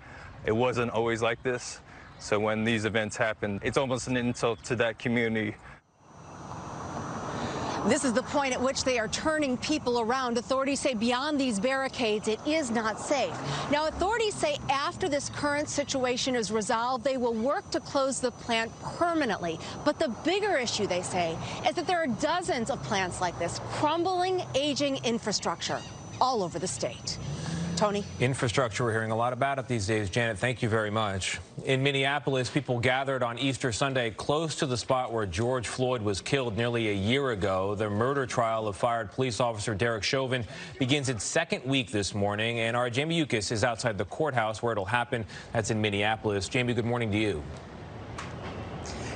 It 0.44 0.52
wasn't 0.52 0.90
always 0.90 1.22
like 1.22 1.44
this. 1.44 1.78
So 2.22 2.38
when 2.38 2.62
these 2.62 2.84
events 2.84 3.16
happen, 3.16 3.60
it's 3.64 3.76
almost 3.76 4.06
an 4.06 4.16
insult 4.16 4.62
to 4.64 4.76
that 4.76 4.98
community 4.98 5.56
this 7.86 8.04
is 8.04 8.12
the 8.12 8.22
point 8.22 8.52
at 8.52 8.60
which 8.60 8.84
they 8.84 8.98
are 9.00 9.08
turning 9.08 9.56
people 9.56 9.98
around. 9.98 10.38
Authorities 10.38 10.78
say 10.78 10.94
beyond 10.94 11.40
these 11.40 11.58
barricades, 11.58 12.28
it 12.28 12.38
is 12.46 12.70
not 12.70 13.00
safe. 13.00 13.34
Now, 13.72 13.88
authorities 13.88 14.34
say 14.34 14.58
after 14.70 15.08
this 15.08 15.30
current 15.30 15.68
situation 15.68 16.36
is 16.36 16.52
resolved, 16.52 17.02
they 17.02 17.16
will 17.16 17.34
work 17.34 17.68
to 17.72 17.80
close 17.80 18.20
the 18.20 18.30
plant 18.30 18.70
permanently. 18.82 19.58
But 19.84 19.98
the 19.98 20.10
bigger 20.24 20.56
issue, 20.56 20.86
they 20.86 21.02
say, 21.02 21.36
is 21.68 21.74
that 21.74 21.88
there 21.88 21.98
are 21.98 22.06
dozens 22.06 22.70
of 22.70 22.80
plants 22.84 23.20
like 23.20 23.36
this, 23.40 23.60
crumbling, 23.72 24.44
aging 24.54 25.04
infrastructure 25.04 25.80
all 26.20 26.44
over 26.44 26.60
the 26.60 26.68
state. 26.68 27.18
Tony? 27.76 28.04
Infrastructure, 28.20 28.84
we're 28.84 28.92
hearing 28.92 29.10
a 29.10 29.16
lot 29.16 29.32
about 29.32 29.58
it 29.58 29.68
these 29.68 29.86
days. 29.86 30.10
Janet, 30.10 30.38
thank 30.38 30.62
you 30.62 30.68
very 30.68 30.90
much. 30.90 31.38
In 31.64 31.82
Minneapolis, 31.82 32.50
people 32.50 32.78
gathered 32.78 33.22
on 33.22 33.38
Easter 33.38 33.72
Sunday 33.72 34.10
close 34.10 34.54
to 34.56 34.66
the 34.66 34.76
spot 34.76 35.12
where 35.12 35.26
George 35.26 35.68
Floyd 35.68 36.02
was 36.02 36.20
killed 36.20 36.56
nearly 36.56 36.88
a 36.88 36.94
year 36.94 37.30
ago. 37.30 37.74
The 37.74 37.90
murder 37.90 38.26
trial 38.26 38.68
of 38.68 38.76
fired 38.76 39.10
police 39.12 39.40
officer 39.40 39.74
Derek 39.74 40.02
Chauvin 40.02 40.44
begins 40.78 41.08
its 41.08 41.24
second 41.24 41.64
week 41.64 41.90
this 41.90 42.14
morning, 42.14 42.60
and 42.60 42.76
our 42.76 42.90
Jamie 42.90 43.16
Yuccas 43.16 43.50
is 43.50 43.64
outside 43.64 43.98
the 43.98 44.04
courthouse 44.04 44.62
where 44.62 44.72
it'll 44.72 44.84
happen. 44.84 45.24
That's 45.52 45.70
in 45.70 45.80
Minneapolis. 45.80 46.48
Jamie, 46.48 46.74
good 46.74 46.84
morning 46.84 47.10
to 47.12 47.18
you. 47.18 47.42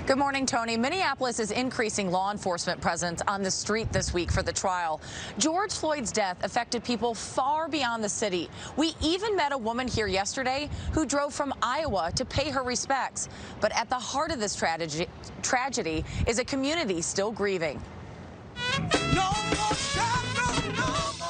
Good 0.07 0.19
morning, 0.19 0.47
Tony. 0.47 0.77
Minneapolis 0.77 1.41
is 1.41 1.51
increasing 1.51 2.13
law 2.13 2.31
enforcement 2.31 2.81
presence 2.81 3.23
on 3.27 3.43
the 3.43 3.51
street 3.51 3.93
this 3.93 4.15
week 4.15 4.31
for 4.31 4.41
the 4.41 4.53
trial. 4.53 5.01
George 5.37 5.73
Floyd's 5.73 6.13
death 6.13 6.37
affected 6.45 6.85
people 6.85 7.13
far 7.13 7.67
beyond 7.69 8.05
the 8.05 8.09
city. 8.09 8.49
We 8.77 8.95
even 9.03 9.35
met 9.35 9.51
a 9.51 9.59
woman 9.59 9.89
here 9.89 10.07
yesterday 10.07 10.71
who 10.93 11.07
drove 11.07 11.35
from 11.35 11.53
Iowa 11.61 12.13
to 12.15 12.25
pay 12.25 12.51
her 12.51 12.63
respects. 12.63 13.29
But 13.61 13.77
at 13.77 13.89
the 13.89 13.97
heart 13.97 14.31
of 14.31 14.39
this 14.39 14.55
tragedy, 14.55 15.09
tragedy 15.43 16.05
is 16.29 16.39
a 16.39 16.45
community 16.45 17.03
still 17.03 17.33
grieving. 17.33 17.83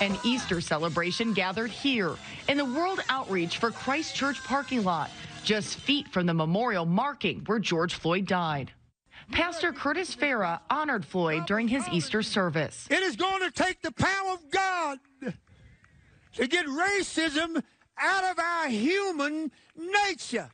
An 0.03 0.19
Easter 0.23 0.61
celebration 0.61 1.33
gathered 1.33 1.71
here 1.71 2.15
in 2.47 2.59
the 2.59 2.65
World 2.67 3.01
Outreach 3.09 3.57
for 3.57 3.71
Christ 3.71 4.15
Church 4.15 4.45
parking 4.45 4.85
lot 4.85 5.09
just 5.47 5.79
feet 5.79 6.09
from 6.09 6.27
the 6.27 6.35
memorial 6.35 6.85
marking 6.85 7.43
where 7.47 7.61
George 7.61 7.95
Floyd 7.95 8.27
died. 8.27 8.73
Pastor 9.31 9.73
Curtis 9.73 10.15
Farah 10.15 10.61
honored 10.69 11.05
Floyd 11.05 11.47
during 11.47 11.69
his 11.69 11.89
Easter 11.89 12.23
service. 12.23 12.87
It 12.91 13.03
is 13.03 13.17
going 13.17 13.43
to 13.43 13.51
take 13.51 13.81
the 13.81 13.93
power 13.93 14.33
of 14.33 14.51
God 14.51 14.99
to 16.35 16.47
get 16.47 16.67
racism 16.67 17.63
out 17.99 18.25
of 18.25 18.39
our 18.39 18.69
human 18.69 19.51
nature. 19.77 20.51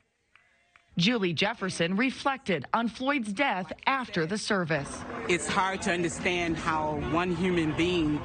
Julie 0.98 1.32
Jefferson 1.32 1.96
reflected 1.96 2.66
on 2.74 2.86
Floyd's 2.86 3.32
death 3.32 3.72
after 3.86 4.26
the 4.26 4.36
service. 4.36 5.02
It's 5.26 5.46
hard 5.46 5.80
to 5.82 5.92
understand 5.92 6.56
how 6.56 6.96
one 7.10 7.34
human 7.34 7.74
being 7.76 8.20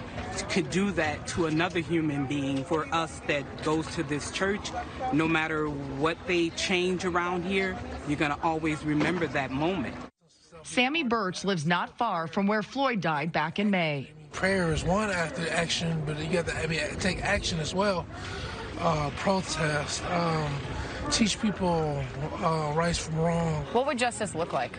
could 0.50 0.69
do 0.69 0.91
that 0.91 1.25
to 1.27 1.45
another 1.45 1.79
human 1.79 2.25
being. 2.25 2.65
For 2.65 2.93
us 2.93 3.21
that 3.27 3.63
goes 3.63 3.88
to 3.95 4.03
this 4.03 4.31
church, 4.31 4.71
no 5.13 5.27
matter 5.27 5.67
what 5.69 6.17
they 6.27 6.50
change 6.51 7.05
around 7.05 7.45
here, 7.45 7.77
you're 8.07 8.17
going 8.17 8.36
to 8.36 8.41
always 8.43 8.83
remember 8.83 9.27
that 9.27 9.50
moment. 9.51 9.95
Sammy 10.63 11.03
Birch 11.03 11.45
lives 11.45 11.65
not 11.65 11.97
far 11.97 12.27
from 12.27 12.47
where 12.47 12.62
Floyd 12.62 13.00
died 13.00 13.31
back 13.31 13.59
in 13.59 13.69
May. 13.69 14.12
Prayer 14.33 14.74
is 14.74 14.83
one 14.83 15.09
after 15.09 15.50
action, 15.50 16.03
but 16.05 16.19
you 16.19 16.29
got 16.29 16.47
to 16.47 16.57
I 16.57 16.67
mean, 16.67 16.81
take 17.00 17.24
action 17.24 17.59
as 17.59 17.74
well. 17.74 18.05
Uh, 18.79 19.09
protest. 19.17 20.03
Um, 20.12 20.51
teach 21.12 21.40
people 21.42 22.04
uh, 22.42 22.72
rights 22.76 22.98
from 22.98 23.18
wrong. 23.18 23.64
What 23.74 23.86
would 23.88 23.98
justice 23.98 24.36
look 24.36 24.54
like? 24.54 24.78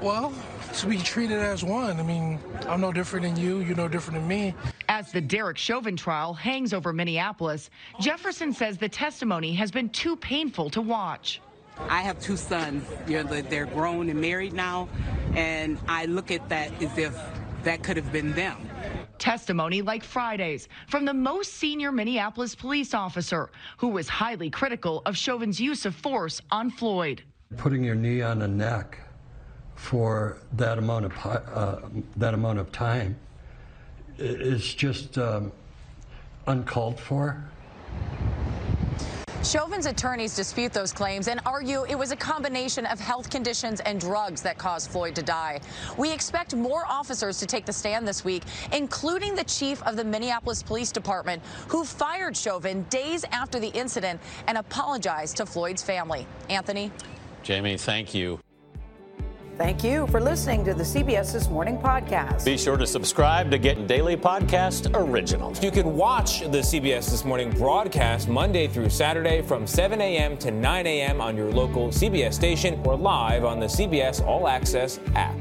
Well, 0.00 0.32
to 0.74 0.86
be 0.86 0.98
treated 0.98 1.38
as 1.38 1.64
one. 1.64 1.98
I 1.98 2.02
mean, 2.02 2.38
I'm 2.66 2.80
no 2.80 2.92
different 2.92 3.24
than 3.26 3.36
you. 3.36 3.60
You're 3.60 3.76
no 3.76 3.88
different 3.88 4.20
than 4.20 4.28
me. 4.28 4.54
As 4.88 5.12
the 5.12 5.20
Derek 5.20 5.58
Chauvin 5.58 5.96
trial 5.96 6.34
hangs 6.34 6.72
over 6.72 6.92
Minneapolis, 6.92 7.70
Jefferson 8.00 8.52
says 8.52 8.78
the 8.78 8.88
testimony 8.88 9.52
has 9.54 9.70
been 9.70 9.88
too 9.90 10.16
painful 10.16 10.70
to 10.70 10.80
watch. 10.80 11.40
I 11.88 12.00
have 12.02 12.20
two 12.20 12.36
sons. 12.36 12.84
You 13.06 13.22
know, 13.22 13.40
they're 13.42 13.66
grown 13.66 14.08
and 14.08 14.20
married 14.20 14.52
now, 14.52 14.88
and 15.34 15.78
I 15.88 16.06
look 16.06 16.30
at 16.30 16.48
that 16.48 16.70
as 16.82 16.96
if 16.96 17.18
that 17.64 17.82
could 17.82 17.96
have 17.96 18.12
been 18.12 18.32
them. 18.32 18.56
Testimony 19.18 19.82
like 19.82 20.04
Friday's 20.04 20.68
from 20.88 21.04
the 21.04 21.14
most 21.14 21.54
senior 21.54 21.92
Minneapolis 21.92 22.54
police 22.54 22.94
officer 22.94 23.50
who 23.76 23.88
was 23.88 24.08
highly 24.08 24.50
critical 24.50 25.02
of 25.06 25.16
Chauvin's 25.16 25.60
use 25.60 25.86
of 25.86 25.94
force 25.94 26.40
on 26.50 26.70
Floyd. 26.70 27.22
Putting 27.56 27.84
your 27.84 27.94
knee 27.94 28.22
on 28.22 28.42
a 28.42 28.48
neck 28.48 28.98
for 29.74 30.38
that 30.52 30.78
amount 30.78 31.04
of 31.04 31.12
uh, 31.26 31.80
that 32.16 32.34
amount 32.34 32.58
of 32.58 32.72
time 32.72 33.16
is 34.18 34.74
just 34.74 35.18
um, 35.18 35.52
uncalled 36.46 36.98
for. 36.98 37.44
Chauvin's 39.46 39.86
attorneys 39.86 40.34
dispute 40.34 40.72
those 40.72 40.92
claims 40.92 41.28
and 41.28 41.40
argue 41.46 41.84
it 41.84 41.96
was 41.96 42.10
a 42.10 42.16
combination 42.16 42.84
of 42.84 42.98
health 42.98 43.30
conditions 43.30 43.78
and 43.80 44.00
drugs 44.00 44.42
that 44.42 44.58
caused 44.58 44.90
Floyd 44.90 45.14
to 45.14 45.22
die. 45.22 45.60
We 45.96 46.12
expect 46.12 46.56
more 46.56 46.84
officers 46.88 47.38
to 47.38 47.46
take 47.46 47.64
the 47.64 47.72
stand 47.72 48.08
this 48.08 48.24
week, 48.24 48.42
including 48.72 49.36
the 49.36 49.44
chief 49.44 49.80
of 49.84 49.94
the 49.94 50.02
Minneapolis 50.02 50.64
Police 50.64 50.90
Department, 50.90 51.44
who 51.68 51.84
fired 51.84 52.36
Chauvin 52.36 52.82
days 52.90 53.24
after 53.30 53.60
the 53.60 53.68
incident 53.68 54.20
and 54.48 54.58
apologized 54.58 55.36
to 55.36 55.46
Floyd's 55.46 55.82
family. 55.82 56.26
Anthony? 56.50 56.90
Jamie, 57.44 57.76
thank 57.76 58.14
you. 58.14 58.40
Thank 59.58 59.82
you 59.82 60.06
for 60.08 60.20
listening 60.20 60.66
to 60.66 60.74
the 60.74 60.82
CBS 60.82 61.32
This 61.32 61.48
Morning 61.48 61.78
podcast. 61.78 62.44
Be 62.44 62.58
sure 62.58 62.76
to 62.76 62.86
subscribe 62.86 63.50
to 63.50 63.56
get 63.56 63.86
daily 63.86 64.14
podcast 64.14 64.94
originals. 64.94 65.64
You 65.64 65.70
can 65.70 65.96
watch 65.96 66.40
the 66.40 66.58
CBS 66.58 67.10
This 67.10 67.24
Morning 67.24 67.48
broadcast 67.52 68.28
Monday 68.28 68.68
through 68.68 68.90
Saturday 68.90 69.40
from 69.40 69.66
7 69.66 69.98
a.m. 69.98 70.36
to 70.38 70.50
9 70.50 70.86
a.m. 70.86 71.22
on 71.22 71.38
your 71.38 71.50
local 71.50 71.88
CBS 71.88 72.34
station 72.34 72.78
or 72.84 72.96
live 72.96 73.46
on 73.46 73.58
the 73.58 73.64
CBS 73.64 74.22
All 74.26 74.46
Access 74.46 75.00
app. 75.14 75.34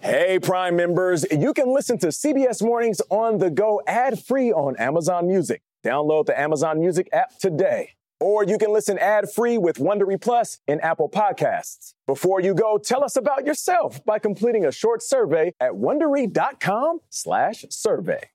Hey, 0.00 0.38
Prime 0.38 0.76
members, 0.76 1.26
you 1.30 1.52
can 1.52 1.74
listen 1.74 1.98
to 1.98 2.06
CBS 2.06 2.62
Mornings 2.64 3.02
on 3.10 3.36
the 3.36 3.50
go 3.50 3.82
ad 3.86 4.24
free 4.24 4.52
on 4.52 4.74
Amazon 4.78 5.26
Music. 5.28 5.60
Download 5.84 6.24
the 6.24 6.38
Amazon 6.40 6.80
Music 6.80 7.10
app 7.12 7.38
today. 7.38 7.90
Or 8.24 8.42
you 8.42 8.56
can 8.56 8.72
listen 8.72 8.96
ad-free 8.96 9.58
with 9.58 9.76
Wondery 9.76 10.18
Plus 10.18 10.58
in 10.66 10.80
Apple 10.80 11.10
Podcasts. 11.10 11.92
Before 12.06 12.40
you 12.40 12.54
go, 12.54 12.78
tell 12.78 13.04
us 13.04 13.16
about 13.16 13.44
yourself 13.44 14.02
by 14.06 14.18
completing 14.18 14.64
a 14.64 14.72
short 14.72 15.02
survey 15.02 15.52
at 15.60 15.72
wondery.com/survey. 15.72 18.28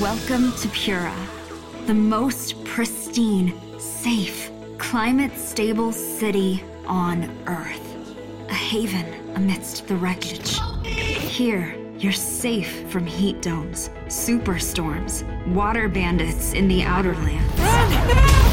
Welcome 0.00 0.52
to 0.52 0.68
Pura, 0.68 1.14
the 1.84 1.92
most 1.92 2.64
pristine, 2.64 3.52
safe, 3.78 4.50
climate-stable 4.78 5.92
city 5.92 6.64
on 6.86 7.30
Earth. 7.46 7.94
A 8.48 8.54
haven 8.54 9.04
amidst 9.34 9.88
the 9.88 9.96
wreckage. 9.96 10.58
Here, 10.86 11.76
you're 11.98 12.12
safe 12.12 12.90
from 12.90 13.04
heat 13.04 13.42
domes, 13.42 13.90
superstorms, 14.06 15.22
water 15.52 15.86
bandits 15.86 16.54
in 16.54 16.66
the 16.66 16.82
outer 16.82 17.12
lands. 17.12 18.41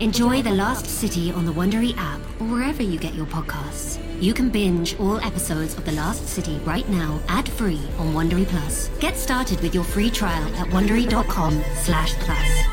Enjoy 0.00 0.42
The 0.42 0.50
Last 0.50 0.86
City 0.86 1.30
on 1.30 1.46
the 1.46 1.52
Wondery 1.52 1.96
app 1.96 2.20
or 2.40 2.46
wherever 2.48 2.82
you 2.82 2.98
get 2.98 3.14
your 3.14 3.26
podcasts. 3.26 4.00
You 4.20 4.34
can 4.34 4.50
binge 4.50 4.98
all 4.98 5.20
episodes 5.20 5.78
of 5.78 5.84
The 5.84 5.92
Last 5.92 6.26
City 6.26 6.58
right 6.64 6.88
now, 6.88 7.20
ad-free 7.28 7.80
on 7.98 8.12
Wondery 8.12 8.44
Plus. 8.44 8.88
Get 8.98 9.16
started 9.16 9.60
with 9.60 9.72
your 9.72 9.84
free 9.84 10.10
trial 10.10 10.48
at 10.56 10.66
wondery.com 10.68 11.62
slash 11.76 12.12
plus. 12.14 12.66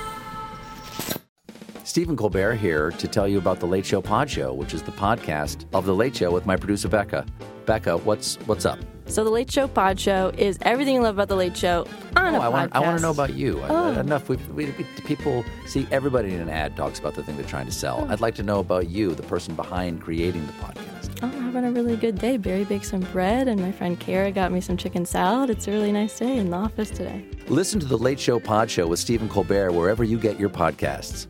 Stephen 1.84 2.18
Colbert 2.18 2.56
here 2.56 2.90
to 2.90 3.08
tell 3.08 3.28
you 3.28 3.38
about 3.38 3.60
the 3.60 3.68
Late 3.68 3.86
Show 3.86 4.02
Pod 4.02 4.28
Show, 4.28 4.54
which 4.54 4.74
is 4.74 4.82
the 4.82 4.92
podcast 4.92 5.66
of 5.74 5.86
the 5.86 5.94
Late 5.94 6.16
Show 6.16 6.32
with 6.32 6.48
my 6.48 6.56
producer 6.56 6.88
Becca. 6.88 7.26
Becca, 7.68 7.98
what's 7.98 8.38
what's 8.48 8.66
up? 8.66 8.80
So 9.12 9.26
the 9.26 9.30
Late 9.30 9.52
Show 9.52 9.68
Pod 9.68 10.00
Show 10.00 10.32
is 10.38 10.58
everything 10.62 10.96
you 10.96 11.02
love 11.02 11.16
about 11.16 11.28
the 11.28 11.36
Late 11.36 11.58
Show 11.58 11.86
on 12.16 12.34
oh, 12.34 12.38
a 12.38 12.40
I 12.40 12.46
podcast. 12.46 12.52
Want, 12.54 12.76
I 12.76 12.80
want 12.80 12.98
to 12.98 13.02
know 13.02 13.12
about 13.12 13.34
you. 13.34 13.62
Oh. 13.68 13.94
I, 13.94 14.00
enough. 14.00 14.30
We, 14.30 14.38
we, 14.38 14.68
we, 14.68 14.86
people 15.04 15.44
see 15.66 15.86
everybody 15.92 16.34
in 16.34 16.40
an 16.40 16.48
ad 16.48 16.78
talks 16.78 16.98
about 16.98 17.16
the 17.16 17.24
thing 17.24 17.36
they're 17.36 17.46
trying 17.46 17.66
to 17.66 17.74
sell. 17.74 18.06
Oh. 18.08 18.10
I'd 18.10 18.22
like 18.22 18.36
to 18.36 18.44
know 18.44 18.62
about 18.62 18.90
you, 18.90 19.14
the 19.14 19.24
person 19.24 19.54
behind 19.54 20.00
creating 20.00 20.48
the 20.48 20.54
podcast. 20.54 21.10
Oh, 21.22 21.28
I'm 21.28 21.52
having 21.52 21.66
a 21.66 21.72
really 21.74 21.98
good 21.98 22.20
day. 22.20 22.38
Barry 22.38 22.64
baked 22.64 22.86
some 22.86 23.02
bread, 23.02 23.50
and 23.50 23.60
my 23.62 23.74
friend 23.74 24.00
Kara 24.00 24.32
got 24.32 24.54
me 24.54 24.62
some 24.62 24.78
chicken 24.78 25.06
salad. 25.06 25.50
It's 25.50 25.68
a 25.68 25.72
really 25.72 25.92
nice 25.92 26.18
day 26.18 26.38
in 26.38 26.50
the 26.50 26.56
office 26.56 26.90
today. 26.90 27.26
Listen 27.50 27.82
to 27.82 27.88
the 27.88 27.98
Late 27.98 28.20
Show 28.20 28.40
Pod 28.40 28.72
Show 28.72 28.88
with 28.88 29.00
Stephen 29.00 29.28
Colbert 29.28 29.74
wherever 29.74 30.06
you 30.06 30.18
get 30.18 30.40
your 30.40 30.50
podcasts. 30.50 31.28